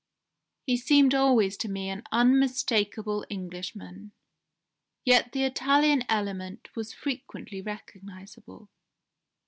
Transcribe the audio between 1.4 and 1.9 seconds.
to me